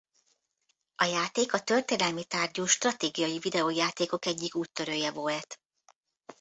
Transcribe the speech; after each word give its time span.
A 0.95 1.03
játék 1.03 1.53
a 1.53 1.59
történelmi 1.59 2.23
tárgyú 2.25 2.65
stratégiai 2.65 3.37
videójátékok 3.37 4.25
egyik 4.25 4.55
úttörője 4.55 5.11
volt. 5.11 5.59